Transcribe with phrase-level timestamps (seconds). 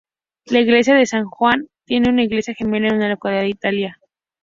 [0.47, 3.99] La iglesia de San Juan tiene una iglesia gemela en una localidad de Italia.